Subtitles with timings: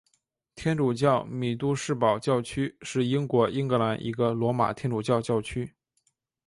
[0.55, 5.75] 天主教米杜士堡教区是英国英格兰一个罗马天主教教区。